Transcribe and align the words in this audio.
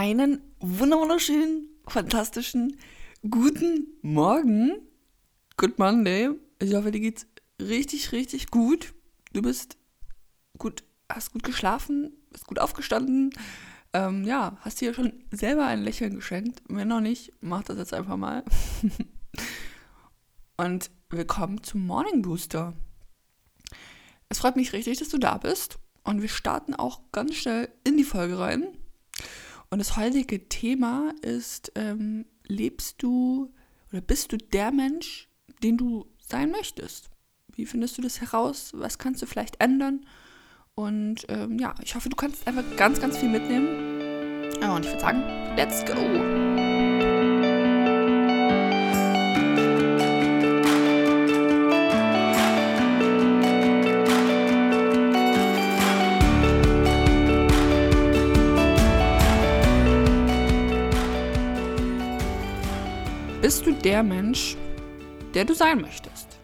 Einen 0.00 0.40
wunderschönen, 0.60 1.68
fantastischen, 1.86 2.78
guten 3.30 3.86
Morgen. 4.00 4.72
Good 5.58 5.78
Monday. 5.78 6.30
Ich 6.58 6.72
hoffe, 6.72 6.90
dir 6.90 7.00
geht's 7.00 7.26
richtig, 7.60 8.10
richtig 8.12 8.46
gut. 8.50 8.94
Du 9.34 9.42
bist 9.42 9.76
gut, 10.56 10.84
hast 11.12 11.34
gut 11.34 11.42
geschlafen, 11.42 12.14
bist 12.30 12.46
gut 12.46 12.60
aufgestanden. 12.60 13.28
Ähm, 13.92 14.24
ja, 14.24 14.56
hast 14.62 14.80
dir 14.80 14.94
schon 14.94 15.22
selber 15.32 15.66
ein 15.66 15.84
Lächeln 15.84 16.14
geschenkt. 16.14 16.62
Wenn 16.66 16.88
noch 16.88 17.02
nicht, 17.02 17.34
mach 17.42 17.64
das 17.64 17.76
jetzt 17.76 17.92
einfach 17.92 18.16
mal. 18.16 18.42
Und 20.56 20.90
willkommen 21.10 21.62
zum 21.62 21.86
Morning 21.86 22.22
Booster. 22.22 22.72
Es 24.30 24.38
freut 24.38 24.56
mich 24.56 24.72
richtig, 24.72 24.98
dass 24.98 25.10
du 25.10 25.18
da 25.18 25.36
bist. 25.36 25.78
Und 26.04 26.22
wir 26.22 26.30
starten 26.30 26.74
auch 26.74 27.02
ganz 27.12 27.34
schnell 27.34 27.68
in 27.84 27.98
die 27.98 28.04
Folge 28.04 28.38
rein. 28.38 28.78
Und 29.70 29.78
das 29.78 29.96
heutige 29.96 30.48
Thema 30.48 31.14
ist, 31.22 31.72
ähm, 31.76 32.26
lebst 32.46 33.02
du 33.02 33.52
oder 33.92 34.00
bist 34.00 34.32
du 34.32 34.36
der 34.36 34.72
Mensch, 34.72 35.28
den 35.62 35.76
du 35.76 36.06
sein 36.18 36.50
möchtest? 36.50 37.08
Wie 37.54 37.66
findest 37.66 37.96
du 37.96 38.02
das 38.02 38.20
heraus? 38.20 38.72
Was 38.74 38.98
kannst 38.98 39.22
du 39.22 39.26
vielleicht 39.26 39.60
ändern? 39.60 40.06
Und 40.74 41.24
ähm, 41.28 41.58
ja, 41.58 41.74
ich 41.82 41.94
hoffe, 41.94 42.08
du 42.08 42.16
kannst 42.16 42.46
einfach 42.46 42.64
ganz, 42.76 43.00
ganz 43.00 43.16
viel 43.18 43.28
mitnehmen. 43.28 43.68
Und 44.60 44.84
ich 44.84 44.90
würde 44.90 45.00
sagen, 45.00 45.22
let's 45.56 45.84
go! 45.84 46.79
Bist 63.50 63.66
du 63.66 63.72
der 63.72 64.04
Mensch, 64.04 64.56
der 65.34 65.44
du 65.44 65.56
sein 65.56 65.80
möchtest? 65.80 66.38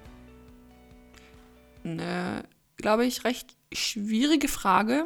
Eine, 1.84 2.42
glaube 2.78 3.06
ich, 3.06 3.22
recht 3.22 3.56
schwierige 3.72 4.48
Frage 4.48 5.04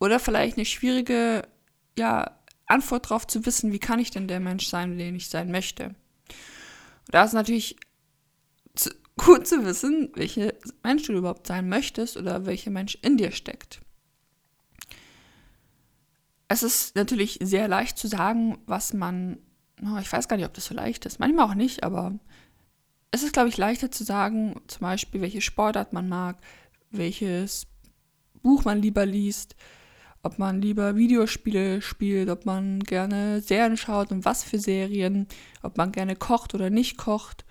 oder 0.00 0.18
vielleicht 0.18 0.56
eine 0.56 0.64
schwierige 0.64 1.42
ja, 1.98 2.40
Antwort 2.64 3.04
darauf 3.04 3.26
zu 3.26 3.44
wissen, 3.44 3.72
wie 3.72 3.78
kann 3.78 3.98
ich 3.98 4.10
denn 4.10 4.26
der 4.26 4.40
Mensch 4.40 4.68
sein, 4.68 4.96
den 4.96 5.14
ich 5.14 5.28
sein 5.28 5.50
möchte. 5.50 5.94
Da 7.08 7.24
ist 7.24 7.34
natürlich 7.34 7.76
zu, 8.74 8.88
gut 9.18 9.46
zu 9.46 9.66
wissen, 9.66 10.12
welche 10.14 10.56
Mensch 10.82 11.02
du 11.02 11.12
überhaupt 11.12 11.46
sein 11.46 11.68
möchtest 11.68 12.16
oder 12.16 12.46
welcher 12.46 12.70
Mensch 12.70 12.96
in 13.02 13.18
dir 13.18 13.32
steckt. 13.32 13.82
Es 16.48 16.62
ist 16.62 16.96
natürlich 16.96 17.38
sehr 17.42 17.68
leicht 17.68 17.98
zu 17.98 18.08
sagen, 18.08 18.62
was 18.64 18.94
man 18.94 19.36
ich 20.00 20.12
weiß 20.12 20.28
gar 20.28 20.36
nicht, 20.36 20.46
ob 20.46 20.54
das 20.54 20.66
so 20.66 20.74
leicht 20.74 21.06
ist. 21.06 21.18
Manchmal 21.18 21.48
auch 21.48 21.54
nicht, 21.54 21.82
aber 21.82 22.18
es 23.10 23.22
ist, 23.22 23.32
glaube 23.32 23.48
ich, 23.48 23.56
leichter 23.56 23.90
zu 23.90 24.04
sagen, 24.04 24.60
zum 24.68 24.80
Beispiel, 24.80 25.20
welche 25.20 25.40
Sportart 25.40 25.92
man 25.92 26.08
mag, 26.08 26.38
welches 26.90 27.66
Buch 28.42 28.64
man 28.64 28.80
lieber 28.80 29.04
liest, 29.04 29.56
ob 30.22 30.38
man 30.38 30.62
lieber 30.62 30.96
Videospiele 30.96 31.82
spielt, 31.82 32.30
ob 32.30 32.46
man 32.46 32.80
gerne 32.80 33.40
Serien 33.40 33.76
schaut 33.76 34.12
und 34.12 34.24
was 34.24 34.44
für 34.44 34.58
Serien, 34.58 35.26
ob 35.62 35.76
man 35.76 35.92
gerne 35.92 36.16
kocht 36.16 36.54
oder 36.54 36.70
nicht 36.70 36.96
kocht. 36.96 37.44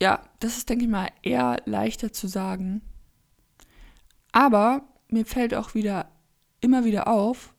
Ja, 0.00 0.22
das 0.40 0.56
ist, 0.56 0.68
denke 0.68 0.84
ich 0.84 0.90
mal, 0.90 1.08
eher 1.22 1.62
leichter 1.64 2.12
zu 2.12 2.28
sagen. 2.28 2.80
Aber 4.30 4.88
mir 5.08 5.26
fällt 5.26 5.54
auch 5.54 5.74
wieder 5.74 6.10
immer 6.60 6.84
wieder 6.84 7.08
auf, 7.08 7.54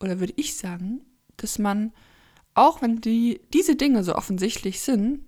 oder 0.00 0.18
würde 0.18 0.32
ich 0.36 0.56
sagen, 0.56 1.02
dass 1.36 1.58
man 1.58 1.92
auch 2.54 2.82
wenn 2.82 3.00
die, 3.00 3.40
diese 3.52 3.76
Dinge 3.76 4.04
so 4.04 4.14
offensichtlich 4.14 4.80
sind, 4.80 5.24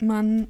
man 0.00 0.48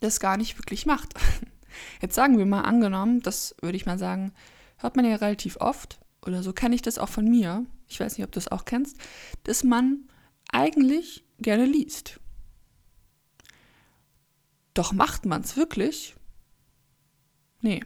das 0.00 0.20
gar 0.20 0.36
nicht 0.36 0.58
wirklich 0.58 0.86
macht. 0.86 1.14
Jetzt 2.00 2.14
sagen 2.14 2.38
wir 2.38 2.46
mal 2.46 2.62
angenommen, 2.62 3.20
das 3.20 3.54
würde 3.60 3.76
ich 3.76 3.86
mal 3.86 3.98
sagen, 3.98 4.32
hört 4.76 4.96
man 4.96 5.04
ja 5.04 5.16
relativ 5.16 5.56
oft, 5.56 5.98
oder 6.24 6.42
so 6.42 6.52
kenne 6.52 6.74
ich 6.74 6.82
das 6.82 6.98
auch 6.98 7.08
von 7.08 7.28
mir, 7.28 7.66
ich 7.88 8.00
weiß 8.00 8.16
nicht, 8.16 8.26
ob 8.26 8.32
du 8.32 8.38
es 8.38 8.50
auch 8.50 8.64
kennst, 8.64 8.96
dass 9.44 9.64
man 9.64 10.08
eigentlich 10.50 11.24
gerne 11.38 11.66
liest. 11.66 12.20
Doch 14.72 14.92
macht 14.92 15.26
man 15.26 15.42
es 15.42 15.56
wirklich? 15.56 16.14
Nee. 17.60 17.80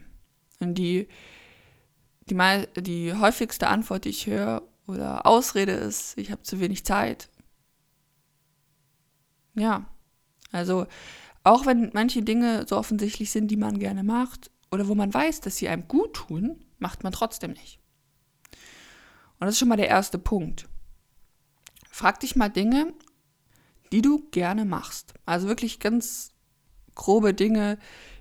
Und 0.59 0.75
die, 0.75 1.07
die, 2.25 2.35
die 2.77 3.13
häufigste 3.13 3.67
Antwort, 3.67 4.05
die 4.05 4.09
ich 4.09 4.27
höre, 4.27 4.63
oder 4.87 5.25
Ausrede 5.25 5.73
ist, 5.73 6.17
ich 6.17 6.31
habe 6.31 6.41
zu 6.41 6.59
wenig 6.59 6.83
Zeit 6.83 7.29
ja, 9.59 9.85
also 10.51 10.87
auch 11.43 11.65
wenn 11.65 11.91
manche 11.93 12.21
Dinge 12.21 12.65
so 12.67 12.77
offensichtlich 12.77 13.31
sind, 13.31 13.49
die 13.49 13.57
man 13.57 13.79
gerne 13.79 14.03
macht 14.03 14.51
oder 14.71 14.87
wo 14.87 14.95
man 14.95 15.13
weiß, 15.13 15.41
dass 15.41 15.57
sie 15.57 15.69
einem 15.69 15.87
gut 15.87 16.13
tun, 16.13 16.63
macht 16.79 17.03
man 17.03 17.13
trotzdem 17.13 17.51
nicht. 17.51 17.79
Und 19.39 19.45
das 19.45 19.51
ist 19.55 19.59
schon 19.59 19.69
mal 19.69 19.77
der 19.77 19.87
erste 19.87 20.19
Punkt. 20.19 20.67
Frag 21.89 22.19
dich 22.19 22.35
mal 22.35 22.49
Dinge, 22.49 22.93
die 23.91 24.01
du 24.01 24.27
gerne 24.31 24.65
machst. 24.65 25.13
Also 25.25 25.47
wirklich 25.47 25.79
ganz 25.79 26.33
grobe 26.95 27.33
Dinge 27.33 27.77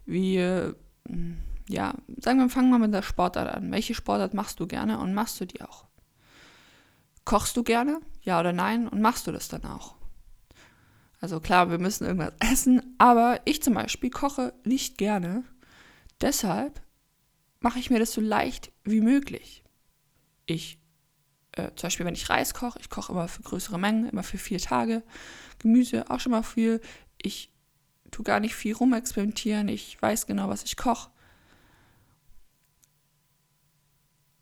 wie, 0.06 0.38
hm, 0.38 1.38
ja, 1.68 1.94
sagen 2.20 2.38
wir, 2.38 2.48
fangen 2.48 2.70
wir 2.70 2.78
mit 2.78 2.94
der 2.94 3.02
Sportart 3.02 3.54
an. 3.54 3.70
Welche 3.70 3.94
Sportart 3.94 4.32
machst 4.32 4.60
du 4.60 4.66
gerne 4.66 5.00
und 5.00 5.12
machst 5.12 5.40
du 5.40 5.44
die 5.44 5.60
auch? 5.60 5.86
Kochst 7.24 7.56
du 7.56 7.62
gerne? 7.62 8.00
Ja 8.22 8.40
oder 8.40 8.52
nein? 8.52 8.88
Und 8.88 9.02
machst 9.02 9.26
du 9.26 9.32
das 9.32 9.48
dann 9.48 9.64
auch? 9.64 9.97
Also 11.20 11.40
klar, 11.40 11.70
wir 11.70 11.78
müssen 11.78 12.06
irgendwas 12.06 12.34
essen, 12.38 12.94
aber 12.98 13.40
ich 13.44 13.62
zum 13.62 13.74
Beispiel 13.74 14.10
koche 14.10 14.54
nicht 14.64 14.98
gerne. 14.98 15.44
Deshalb 16.20 16.80
mache 17.60 17.78
ich 17.78 17.90
mir 17.90 17.98
das 17.98 18.12
so 18.12 18.20
leicht 18.20 18.70
wie 18.84 19.00
möglich. 19.00 19.64
Ich, 20.46 20.78
äh, 21.52 21.70
zum 21.74 21.88
Beispiel, 21.88 22.06
wenn 22.06 22.14
ich 22.14 22.30
Reis 22.30 22.54
koche, 22.54 22.78
ich 22.80 22.88
koche 22.88 23.12
immer 23.12 23.28
für 23.28 23.42
größere 23.42 23.78
Mengen, 23.78 24.08
immer 24.08 24.22
für 24.22 24.38
vier 24.38 24.58
Tage. 24.58 25.02
Gemüse 25.58 26.08
auch 26.10 26.20
schon 26.20 26.32
mal 26.32 26.42
viel. 26.42 26.80
Ich 27.20 27.52
tue 28.10 28.24
gar 28.24 28.40
nicht 28.40 28.54
viel 28.54 28.74
rumexperimentieren. 28.74 29.68
Ich 29.68 30.00
weiß 30.00 30.26
genau, 30.26 30.48
was 30.48 30.62
ich 30.62 30.76
koche. 30.76 31.10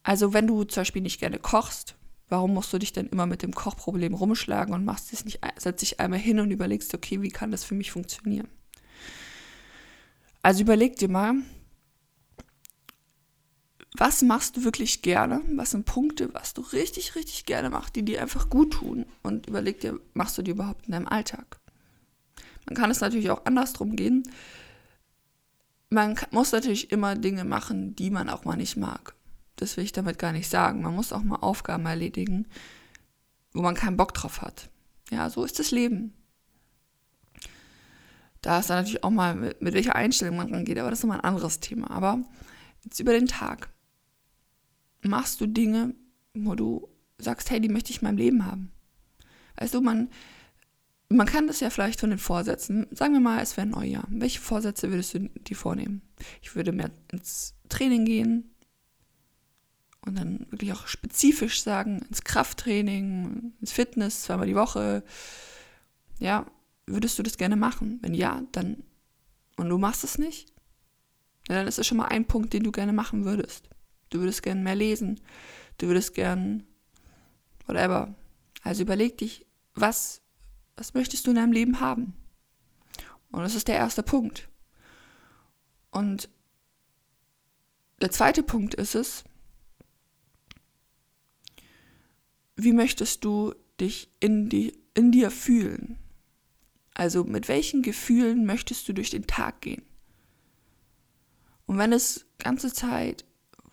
Also 0.03 0.33
wenn 0.33 0.47
du 0.47 0.63
zum 0.65 0.83
Beispiel 0.83 1.03
nicht 1.03 1.19
gerne 1.19 1.39
kochst, 1.39 1.97
Warum 2.29 2.55
musst 2.55 2.73
du 2.73 2.79
dich 2.79 2.93
denn 2.93 3.07
immer 3.07 3.27
mit 3.27 3.43
dem 3.43 3.55
Kochproblem 3.55 4.15
rumschlagen 4.15 4.75
und 4.75 4.85
machst 4.85 5.13
es 5.13 5.25
nicht, 5.25 5.41
setzt 5.57 5.83
dich 5.83 6.01
einmal 6.01 6.19
hin 6.19 6.41
und 6.41 6.51
überlegst, 6.51 6.93
okay, 6.93 7.23
wie 7.23 7.29
kann 7.29 7.53
das 7.53 7.63
für 7.63 7.75
mich 7.75 7.93
funktionieren? 7.93 8.49
Also 10.43 10.63
überleg 10.63 10.97
dir 10.97 11.09
mal, 11.09 11.35
was 13.97 14.23
machst 14.23 14.57
du 14.57 14.65
wirklich 14.65 15.03
gerne? 15.03 15.41
Was 15.53 15.71
sind 15.71 15.87
Punkte, 15.87 16.35
was 16.35 16.53
du 16.53 16.63
richtig, 16.63 17.15
richtig 17.15 17.47
gerne 17.47 17.71
machst, 17.71 17.97
die 17.97 18.05
dir 18.05 18.21
einfach 18.21 18.51
gut 18.51 18.75
tun? 18.75 19.07
Und 19.23 19.47
überleg 19.47 19.81
dir, 19.81 19.99
machst 20.13 20.37
du 20.37 20.43
die 20.43 20.51
überhaupt 20.51 20.87
in 20.87 20.93
deinem 20.93 21.09
Alltag? 21.09 21.61
Man 22.67 22.75
kann 22.75 22.91
es 22.91 23.01
natürlich 23.01 23.31
auch 23.31 23.45
andersrum 23.45 23.95
gehen. 23.95 24.25
Man 25.91 26.19
muss 26.33 26.51
natürlich 26.51 26.91
immer 26.91 27.15
Dinge 27.15 27.45
machen, 27.45 27.95
die 27.95 28.11
man 28.11 28.29
auch 28.29 28.45
mal 28.45 28.57
nicht 28.57 28.77
mag 28.77 29.16
das 29.57 29.77
will 29.77 29.85
ich 29.85 29.93
damit 29.93 30.19
gar 30.19 30.33
nicht 30.33 30.49
sagen. 30.49 30.83
Man 30.83 30.95
muss 30.95 31.13
auch 31.13 31.23
mal 31.23 31.37
Aufgaben 31.37 31.87
erledigen, 31.87 32.47
wo 33.53 33.63
man 33.63 33.75
keinen 33.75 33.97
Bock 33.97 34.15
drauf 34.15 34.43
hat. 34.43 34.69
Ja, 35.11 35.31
so 35.31 35.45
ist 35.45 35.59
das 35.59 35.71
Leben. 35.71 36.13
Da 38.43 38.61
ist 38.61 38.71
dann 38.71 38.79
natürlich 38.79 39.03
auch 39.03 39.11
mal, 39.11 39.35
mit, 39.35 39.61
mit 39.63 39.75
welcher 39.75 39.97
Einstellung 39.97 40.37
man 40.37 40.53
rangeht, 40.53 40.79
aber 40.79 40.91
das 40.91 41.01
ist 41.01 41.03
nochmal 41.05 41.19
ein 41.19 41.25
anderes 41.25 41.61
Thema. 41.61 41.91
Aber 41.91 42.21
jetzt 42.85 43.01
über 43.01 43.13
den 43.13 43.27
Tag. 43.27 43.71
Machst 45.03 45.41
du 45.41 45.47
Dinge, 45.47 45.95
wo 46.35 46.55
du 46.55 46.89
sagst, 47.19 47.51
hey, 47.51 47.61
die 47.61 47.69
möchte 47.69 47.91
ich 47.91 48.03
in 48.03 48.09
meinem 48.09 48.19
Leben 48.19 48.47
haben. 48.47 48.71
Weißt 49.57 49.75
du, 49.75 49.81
man, 49.81 50.11
man 51.09 51.27
kann 51.27 51.47
das 51.47 51.61
ja 51.61 51.71
vielleicht 51.71 52.01
von 52.01 52.11
den 52.11 52.19
Vorsätzen, 52.19 52.87
sagen 52.91 53.15
wir 53.15 53.21
mal, 53.21 53.41
es 53.41 53.57
wäre 53.57 53.67
ein 53.67 53.71
Neujahr. 53.71 54.07
Welche 54.11 54.41
Vorsätze 54.41 54.91
würdest 54.91 55.15
du 55.15 55.21
dir 55.21 55.57
vornehmen? 55.57 56.03
Ich 56.43 56.55
würde 56.55 56.73
mehr 56.73 56.91
ins 57.11 57.55
Training 57.69 58.05
gehen, 58.05 58.51
und 60.07 60.17
dann 60.17 60.47
wirklich 60.51 60.73
auch 60.73 60.87
spezifisch 60.87 61.63
sagen, 61.63 62.01
ins 62.09 62.23
Krafttraining, 62.23 63.53
ins 63.61 63.73
Fitness, 63.73 64.23
zweimal 64.23 64.47
die 64.47 64.55
Woche. 64.55 65.05
Ja, 66.19 66.47
würdest 66.87 67.19
du 67.19 67.23
das 67.23 67.37
gerne 67.37 67.57
machen? 67.57 67.99
Wenn 68.03 68.15
ja, 68.15 68.43
dann 68.53 68.83
und 69.57 69.69
du 69.69 69.79
machst 69.79 70.05
es 70.05 70.19
nicht, 70.19 70.53
ja, 71.49 71.57
dann 71.57 71.67
ist 71.67 71.79
das 71.79 71.87
schon 71.87 71.99
mal 71.99 72.07
ein 72.07 72.27
Punkt, 72.27 72.53
den 72.53 72.63
du 72.63 72.73
gerne 72.73 72.93
machen 72.93 73.25
würdest. 73.25 73.69
Du 74.11 74.21
würdest 74.21 74.43
gerne 74.43 74.61
mehr 74.61 74.75
lesen, 74.75 75.21
du 75.79 75.89
würdest 75.89 76.15
gern 76.15 76.65
whatever. 77.67 78.15
Also 78.63 78.83
überleg 78.83 79.19
dich, 79.19 79.47
was, 79.75 80.23
was 80.77 80.95
möchtest 80.95 81.27
du 81.27 81.31
in 81.31 81.37
deinem 81.37 81.53
Leben 81.53 81.81
haben? 81.81 82.15
Und 83.31 83.43
das 83.43 83.55
ist 83.55 83.69
der 83.69 83.77
erste 83.77 84.03
Punkt. 84.03 84.49
Und 85.91 86.29
der 88.01 88.11
zweite 88.11 88.43
Punkt 88.43 88.75
ist 88.75 88.95
es, 88.95 89.25
wie 92.57 92.73
möchtest 92.73 93.25
du 93.25 93.55
dich 93.81 94.11
in, 94.21 94.49
die, 94.49 94.73
in 94.95 95.13
dir 95.13 95.31
fühlen? 95.31 95.99
Also 96.95 97.25
mit 97.25 97.49
welchen 97.49 97.83
Gefühlen 97.83 98.47
möchtest 98.47 98.89
du 98.89 98.95
durch 98.95 99.11
den 99.11 99.27
Tag 99.27 99.61
gehen? 99.61 99.83
Und 101.67 101.79
wenn 101.79 101.93
es 101.93 102.27
ganze 102.39 102.73
Zeit 102.73 103.25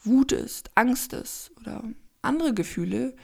Wut 0.04 0.34
ist, 0.34 0.72
Angst 0.76 1.14
ist 1.14 1.52
oder 1.60 1.84
andere 2.22 2.54
Gefühle 2.54 3.16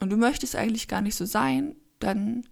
und 0.00 0.10
du 0.10 0.16
möchtest 0.16 0.56
eigentlich 0.56 0.88
gar 0.88 1.00
nicht 1.00 1.14
so 1.14 1.24
sein, 1.24 1.76
dann 2.00 2.44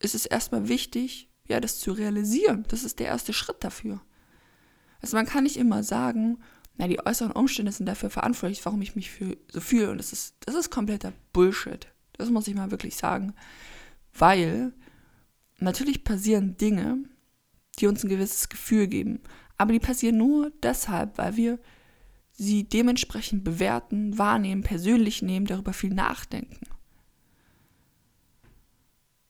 ist 0.00 0.14
es 0.14 0.26
erstmal 0.26 0.68
wichtig, 0.68 1.30
ja, 1.48 1.60
das 1.60 1.78
zu 1.78 1.92
realisieren. 1.92 2.64
Das 2.68 2.84
ist 2.84 2.98
der 2.98 3.06
erste 3.06 3.32
Schritt 3.32 3.64
dafür. 3.64 4.02
Also 5.00 5.16
man 5.16 5.26
kann 5.26 5.44
nicht 5.44 5.56
immer 5.56 5.82
sagen, 5.82 6.38
na, 6.80 6.88
die 6.88 7.04
äußeren 7.04 7.32
Umstände 7.32 7.72
sind 7.72 7.84
dafür 7.84 8.08
verantwortlich, 8.08 8.64
warum 8.64 8.80
ich 8.80 8.96
mich 8.96 9.10
fühl, 9.10 9.36
so 9.52 9.60
fühle. 9.60 9.90
Und 9.90 9.98
das 9.98 10.14
ist, 10.14 10.34
das 10.46 10.54
ist 10.54 10.70
kompletter 10.70 11.12
Bullshit. 11.34 11.86
Das 12.14 12.30
muss 12.30 12.48
ich 12.48 12.54
mal 12.54 12.70
wirklich 12.70 12.96
sagen. 12.96 13.34
Weil 14.14 14.72
natürlich 15.58 16.04
passieren 16.04 16.56
Dinge, 16.56 17.04
die 17.78 17.86
uns 17.86 18.02
ein 18.02 18.08
gewisses 18.08 18.48
Gefühl 18.48 18.86
geben. 18.86 19.20
Aber 19.58 19.74
die 19.74 19.78
passieren 19.78 20.16
nur 20.16 20.52
deshalb, 20.62 21.18
weil 21.18 21.36
wir 21.36 21.58
sie 22.32 22.64
dementsprechend 22.64 23.44
bewerten, 23.44 24.16
wahrnehmen, 24.16 24.62
persönlich 24.62 25.20
nehmen, 25.20 25.44
darüber 25.44 25.74
viel 25.74 25.92
nachdenken. 25.92 26.64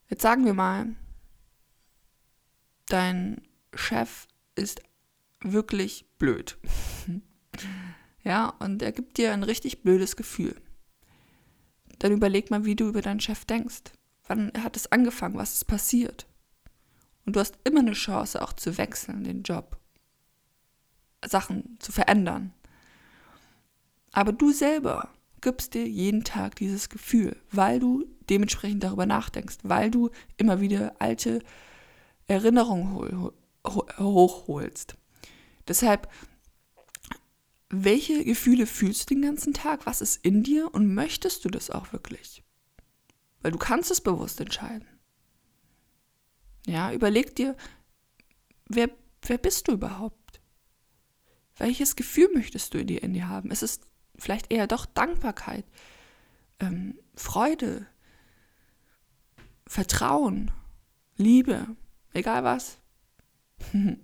Jetzt 0.08 0.22
sagen 0.22 0.44
wir 0.44 0.54
mal, 0.54 0.94
dein 2.86 3.40
Chef 3.74 4.28
ist 4.54 4.82
wirklich 5.40 6.06
blöd. 6.16 6.56
ja, 8.22 8.50
und 8.58 8.82
er 8.82 8.92
gibt 8.92 9.18
dir 9.18 9.32
ein 9.32 9.42
richtig 9.42 9.82
blödes 9.82 10.16
Gefühl. 10.16 10.54
Dann 11.98 12.12
überleg 12.12 12.50
mal, 12.50 12.64
wie 12.64 12.76
du 12.76 12.88
über 12.88 13.02
deinen 13.02 13.20
Chef 13.20 13.44
denkst. 13.44 13.92
Wann 14.26 14.52
hat 14.62 14.76
es 14.76 14.90
angefangen? 14.90 15.36
Was 15.36 15.54
ist 15.54 15.64
passiert? 15.64 16.26
Und 17.26 17.36
du 17.36 17.40
hast 17.40 17.58
immer 17.64 17.80
eine 17.80 17.92
Chance, 17.92 18.40
auch 18.42 18.52
zu 18.52 18.78
wechseln, 18.78 19.24
den 19.24 19.42
Job. 19.42 19.78
Sachen 21.26 21.76
zu 21.80 21.92
verändern. 21.92 22.52
Aber 24.12 24.32
du 24.32 24.52
selber 24.52 25.10
gibst 25.40 25.74
dir 25.74 25.86
jeden 25.86 26.24
Tag 26.24 26.56
dieses 26.56 26.88
Gefühl, 26.88 27.36
weil 27.50 27.80
du 27.80 28.06
dementsprechend 28.28 28.84
darüber 28.84 29.06
nachdenkst, 29.06 29.58
weil 29.62 29.90
du 29.90 30.10
immer 30.36 30.60
wieder 30.60 30.94
alte 30.98 31.40
Erinnerungen 32.26 33.30
hochholst. 33.64 34.96
Deshalb, 35.68 36.08
welche 37.70 38.24
Gefühle 38.24 38.66
fühlst 38.66 39.08
du 39.08 39.14
den 39.14 39.22
ganzen 39.22 39.54
Tag? 39.54 39.86
Was 39.86 40.00
ist 40.00 40.24
in 40.24 40.42
dir 40.42 40.74
und 40.74 40.92
möchtest 40.92 41.44
du 41.44 41.48
das 41.48 41.70
auch 41.70 41.92
wirklich? 41.92 42.42
Weil 43.42 43.52
du 43.52 43.58
kannst 43.58 43.92
es 43.92 44.00
bewusst 44.00 44.40
entscheiden. 44.40 44.86
Ja, 46.66 46.92
überleg 46.92 47.34
dir, 47.36 47.56
wer, 48.66 48.90
wer 49.22 49.38
bist 49.38 49.68
du 49.68 49.72
überhaupt? 49.72 50.40
Welches 51.56 51.96
Gefühl 51.96 52.28
möchtest 52.34 52.74
du 52.74 52.78
in 52.78 52.88
dir, 52.88 53.02
in 53.02 53.12
dir 53.12 53.28
haben? 53.28 53.50
Ist 53.50 53.62
es 53.62 53.80
vielleicht 54.16 54.52
eher 54.52 54.66
doch 54.66 54.84
Dankbarkeit, 54.84 55.64
ähm, 56.58 56.98
Freude, 57.14 57.86
Vertrauen, 59.66 60.50
Liebe, 61.16 61.66
egal 62.12 62.42
was? 62.44 62.78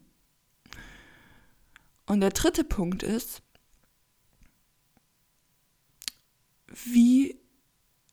Und 2.09 2.21
der 2.21 2.31
dritte 2.31 2.63
Punkt 2.63 3.03
ist, 3.03 3.43
wie 6.85 7.39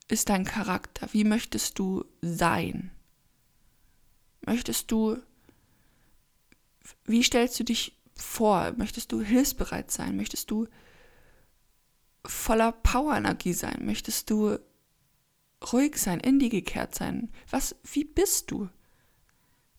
ist 0.08 0.28
dein 0.28 0.44
Charakter? 0.44 1.08
Wie 1.12 1.24
möchtest 1.24 1.78
du 1.78 2.04
sein? 2.22 2.90
Möchtest 4.46 4.90
du, 4.90 5.18
wie 7.04 7.22
stellst 7.22 7.58
du 7.58 7.64
dich 7.64 7.98
vor? 8.14 8.72
Möchtest 8.76 9.12
du 9.12 9.20
hilfsbereit 9.20 9.90
sein? 9.90 10.16
Möchtest 10.16 10.50
du 10.50 10.66
voller 12.24 12.72
Powerenergie 12.72 13.54
sein? 13.54 13.84
Möchtest 13.84 14.30
du 14.30 14.58
ruhig 15.72 15.96
sein, 15.96 16.20
in 16.20 16.38
die 16.38 16.50
gekehrt 16.50 16.94
sein? 16.94 17.30
Was, 17.50 17.76
wie 17.82 18.04
bist 18.04 18.50
du? 18.50 18.68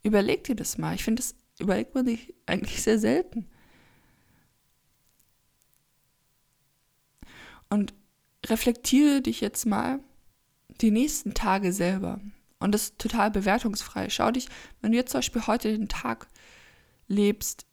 Überleg 0.03 0.43
dir 0.43 0.55
das 0.55 0.77
mal. 0.77 0.95
Ich 0.95 1.03
finde, 1.03 1.21
das 1.21 1.35
überlegt 1.59 1.95
man 1.95 2.05
sich 2.05 2.33
eigentlich 2.45 2.81
sehr 2.81 2.99
selten. 2.99 3.47
Und 7.69 7.93
reflektiere 8.49 9.21
dich 9.21 9.41
jetzt 9.41 9.65
mal 9.65 9.99
die 10.81 10.91
nächsten 10.91 11.33
Tage 11.33 11.73
selber. 11.73 12.19
Und 12.59 12.71
das 12.71 12.83
ist 12.83 12.99
total 12.99 13.31
bewertungsfrei. 13.31 14.09
Schau 14.09 14.31
dich, 14.31 14.47
wenn 14.81 14.91
du 14.91 14.97
jetzt 14.97 15.11
zum 15.11 15.19
Beispiel 15.19 15.47
heute 15.47 15.77
den 15.77 15.89
Tag 15.89 16.27
lebst, 17.07 17.65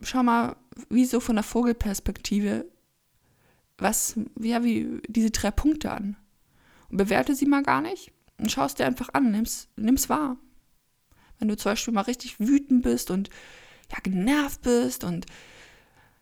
schau 0.00 0.22
mal, 0.22 0.56
wie 0.88 1.04
so 1.04 1.20
von 1.20 1.36
der 1.36 1.44
Vogelperspektive, 1.44 2.66
was, 3.78 4.18
ja, 4.40 4.64
wie 4.64 5.00
diese 5.08 5.30
drei 5.30 5.50
Punkte 5.50 5.92
an. 5.92 6.16
Und 6.88 6.96
bewerte 6.98 7.34
sie 7.34 7.46
mal 7.46 7.62
gar 7.62 7.80
nicht 7.80 8.12
und 8.38 8.50
schaust 8.50 8.78
dir 8.78 8.86
einfach 8.86 9.10
an, 9.12 9.30
nimm's, 9.30 9.68
nimm's 9.76 10.08
wahr. 10.08 10.36
Wenn 11.38 11.48
du 11.48 11.56
zum 11.56 11.72
Beispiel 11.72 11.94
mal 11.94 12.02
richtig 12.02 12.38
wütend 12.38 12.82
bist 12.82 13.10
und 13.10 13.30
ja, 13.90 13.98
genervt 14.02 14.62
bist 14.62 15.04
und 15.04 15.26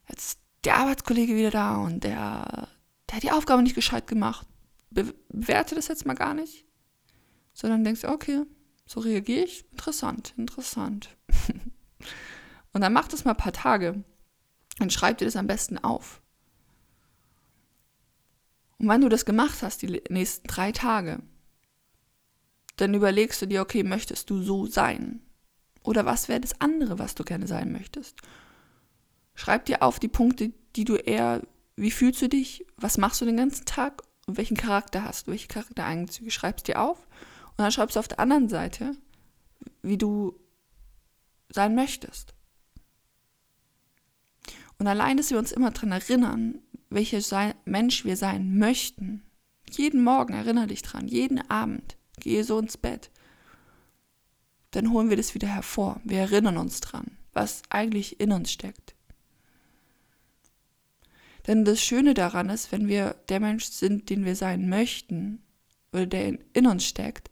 jetzt 0.09 0.39
der 0.65 0.77
Arbeitskollege 0.77 1.37
wieder 1.37 1.51
da 1.51 1.77
und 1.77 2.05
der 2.05 2.69
der 3.11 3.17
hat 3.17 3.23
die 3.25 3.33
Aufgabe 3.33 3.63
nicht 3.63 3.75
gescheit 3.75 4.07
gemacht. 4.07 4.47
Bewerte 4.91 5.75
das 5.75 5.89
jetzt 5.89 6.07
mal 6.07 6.15
gar 6.15 6.33
nicht, 6.33 6.65
sondern 7.53 7.83
denkst, 7.83 8.05
okay, 8.05 8.45
so 8.87 9.01
reagiere 9.01 9.45
ich. 9.45 9.65
Interessant, 9.73 10.33
interessant. 10.37 11.17
und 12.73 12.81
dann 12.81 12.93
mach 12.93 13.09
das 13.09 13.25
mal 13.25 13.33
ein 13.33 13.37
paar 13.37 13.53
Tage 13.53 14.05
und 14.79 14.93
schreib 14.93 15.19
dir 15.19 15.25
das 15.25 15.37
am 15.37 15.49
besten 15.49 15.79
auf. 15.79 16.23
Und 18.79 18.89
wenn 18.89 19.01
du 19.01 19.09
das 19.09 19.25
gemacht 19.25 19.63
hast, 19.63 19.83
die 19.83 20.03
nächsten 20.09 20.47
drei 20.47 20.73
Tage, 20.73 21.21
dann 22.77 22.95
überlegst 22.95 23.43
du 23.43 23.47
dir, 23.47 23.61
okay, 23.61 23.83
möchtest 23.83 24.31
du 24.31 24.41
so 24.41 24.67
sein? 24.67 25.21
Oder 25.83 26.07
was 26.07 26.29
wäre 26.29 26.41
das 26.41 26.61
andere, 26.61 26.99
was 26.99 27.15
du 27.15 27.25
gerne 27.25 27.47
sein 27.47 27.73
möchtest? 27.73 28.17
Schreib 29.35 29.67
dir 29.67 29.83
auf 29.83 29.99
die 29.99 30.09
Punkte, 30.09 30.53
die 30.77 30.85
du 30.85 30.95
eher 30.95 31.43
wie 31.81 31.91
fühlst 31.91 32.21
du 32.21 32.29
dich? 32.29 32.67
Was 32.77 32.99
machst 32.99 33.21
du 33.21 33.25
den 33.25 33.39
ganzen 33.39 33.65
Tag? 33.65 34.03
Und 34.27 34.37
welchen 34.37 34.57
Charakter 34.57 35.03
hast 35.03 35.27
du? 35.27 35.31
Welche 35.31 35.49
Charaktereigenzüge 35.49 36.31
schreibst 36.31 36.69
du 36.69 36.73
dir 36.73 36.81
auf? 36.81 37.07
Und 37.49 37.59
dann 37.59 37.73
schreibst 37.73 37.97
du 37.97 38.01
auf 38.01 38.09
der 38.09 38.21
anderen 38.21 38.49
Seite, 38.49 38.97
wie 39.83 39.97
du 39.97 40.39
sein 41.49 41.75
möchtest. 41.75 42.35
Und 44.79 44.87
allein, 44.87 45.17
dass 45.17 45.31
wir 45.31 45.39
uns 45.39 45.53
immer 45.53 45.71
daran 45.71 45.93
erinnern, 45.93 46.59
welcher 46.91 47.55
Mensch 47.65 48.05
wir 48.05 48.17
sein 48.17 48.59
möchten, 48.59 49.23
jeden 49.71 50.03
Morgen 50.03 50.35
erinnere 50.35 50.67
dich 50.67 50.83
dran, 50.83 51.09
jeden 51.09 51.51
Abend, 51.51 51.97
gehe 52.19 52.45
so 52.45 52.59
ins 52.59 52.77
Bett, 52.77 53.11
dann 54.73 54.91
holen 54.91 55.09
wir 55.09 55.17
das 55.17 55.35
wieder 55.35 55.49
hervor. 55.49 56.01
Wir 56.05 56.19
erinnern 56.19 56.57
uns 56.57 56.81
dran, 56.81 57.17
was 57.33 57.63
eigentlich 57.71 58.21
in 58.21 58.33
uns 58.33 58.53
steckt. 58.53 58.95
Denn 61.47 61.65
das 61.65 61.83
Schöne 61.83 62.15
daran 62.15 62.51
ist, 62.51 62.73
wenn 62.73 62.89
wir 62.89 63.17
der 63.29 63.41
Mensch 63.41 63.65
sind, 63.67 64.11
den 64.11 64.25
wir 64.25 64.37
sein 64.37 64.69
möchten, 64.69 65.43
oder 65.93 66.07
der 66.07 66.39
in, 66.53 66.67
uns 66.67 66.85
steckt, 66.85 67.31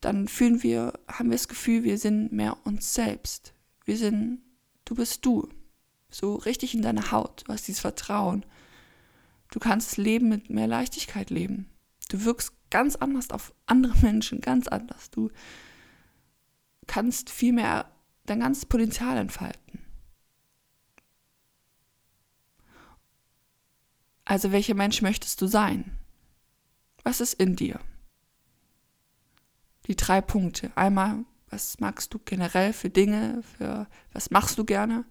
dann 0.00 0.28
fühlen 0.28 0.62
wir, 0.62 0.94
haben 1.08 1.30
wir 1.30 1.36
das 1.36 1.48
Gefühl, 1.48 1.84
wir 1.84 1.98
sind 1.98 2.32
mehr 2.32 2.56
uns 2.64 2.94
selbst. 2.94 3.54
Wir 3.84 3.96
sind, 3.96 4.40
du 4.84 4.94
bist 4.94 5.24
du. 5.24 5.48
So 6.10 6.36
richtig 6.36 6.74
in 6.74 6.82
deiner 6.82 7.10
Haut. 7.12 7.44
Du 7.46 7.52
hast 7.52 7.66
dieses 7.68 7.80
Vertrauen. 7.80 8.44
Du 9.50 9.58
kannst 9.58 9.92
das 9.92 9.96
Leben 9.96 10.28
mit 10.28 10.50
mehr 10.50 10.66
Leichtigkeit 10.66 11.30
leben. 11.30 11.68
Du 12.08 12.24
wirkst 12.24 12.52
ganz 12.70 12.96
anders 12.96 13.30
auf 13.30 13.52
andere 13.66 13.96
Menschen, 14.02 14.40
ganz 14.40 14.68
anders. 14.68 15.10
Du 15.10 15.30
kannst 16.86 17.30
viel 17.30 17.52
mehr 17.52 17.90
dein 18.26 18.40
ganzes 18.40 18.66
Potenzial 18.66 19.16
entfalten. 19.18 19.85
Also 24.26 24.50
welcher 24.52 24.74
Mensch 24.74 25.00
möchtest 25.02 25.40
du 25.40 25.46
sein? 25.46 25.96
Was 27.04 27.20
ist 27.20 27.34
in 27.34 27.54
dir? 27.54 27.80
Die 29.86 29.94
drei 29.94 30.20
Punkte. 30.20 30.72
Einmal, 30.74 31.24
was 31.48 31.78
magst 31.78 32.12
du 32.12 32.18
generell 32.18 32.72
für 32.72 32.90
Dinge, 32.90 33.42
für 33.56 33.86
was 34.12 34.30
machst 34.30 34.58
du 34.58 34.64
gerne? 34.64 35.04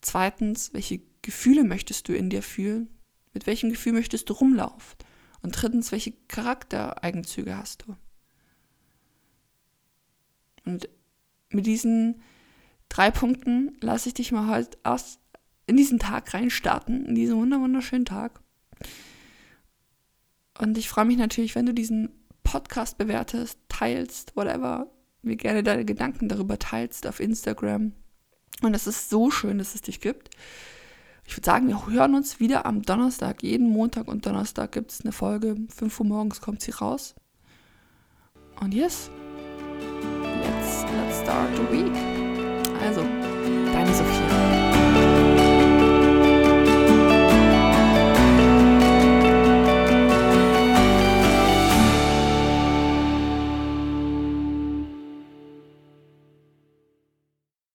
Zweitens, 0.00 0.72
welche 0.72 1.02
Gefühle 1.20 1.64
möchtest 1.64 2.08
du 2.08 2.16
in 2.16 2.30
dir 2.30 2.42
fühlen? 2.42 2.88
Mit 3.34 3.46
welchem 3.46 3.68
Gefühl 3.68 3.92
möchtest 3.92 4.30
du 4.30 4.32
rumlaufen? 4.32 4.96
Und 5.42 5.52
drittens, 5.52 5.92
welche 5.92 6.12
Charaktereigenzüge 6.28 7.58
hast 7.58 7.84
du? 7.86 7.96
Und 10.64 10.88
mit 11.50 11.66
diesen 11.66 12.22
drei 12.88 13.10
Punkten 13.10 13.76
lasse 13.82 14.08
ich 14.08 14.14
dich 14.14 14.32
mal 14.32 14.48
heute 14.48 14.78
aus, 14.82 15.18
in 15.68 15.76
diesen 15.76 15.98
Tag 15.98 16.32
reinstarten, 16.34 17.04
in 17.04 17.14
diesen 17.14 17.36
wunderschönen 17.36 18.06
Tag. 18.06 18.40
Und 20.58 20.76
ich 20.78 20.88
freue 20.88 21.04
mich 21.04 21.18
natürlich, 21.18 21.54
wenn 21.54 21.66
du 21.66 21.74
diesen 21.74 22.08
Podcast 22.42 22.98
bewertest, 22.98 23.58
teilst, 23.68 24.34
whatever, 24.34 24.90
mir 25.22 25.36
gerne 25.36 25.62
deine 25.62 25.84
Gedanken 25.84 26.28
darüber 26.28 26.58
teilst 26.58 27.06
auf 27.06 27.20
Instagram. 27.20 27.92
Und 28.62 28.74
es 28.74 28.86
ist 28.86 29.10
so 29.10 29.30
schön, 29.30 29.58
dass 29.58 29.74
es 29.74 29.82
dich 29.82 30.00
gibt. 30.00 30.30
Ich 31.26 31.36
würde 31.36 31.44
sagen, 31.44 31.68
wir 31.68 31.86
hören 31.86 32.14
uns 32.14 32.40
wieder 32.40 32.64
am 32.64 32.82
Donnerstag. 32.82 33.42
Jeden 33.42 33.70
Montag 33.70 34.08
und 34.08 34.24
Donnerstag 34.24 34.72
gibt 34.72 34.90
es 34.90 35.02
eine 35.02 35.12
Folge. 35.12 35.56
5 35.68 36.00
Uhr 36.00 36.06
morgens 36.06 36.40
kommt 36.40 36.62
sie 36.62 36.70
raus. 36.70 37.14
Und 38.58 38.72
yes, 38.72 39.10
let's, 40.22 40.84
let's 40.90 41.20
start 41.20 41.50
the 41.54 41.62
week. 41.70 41.94
Also, 42.82 43.02
deine 43.72 43.94
Sophia. 43.94 44.27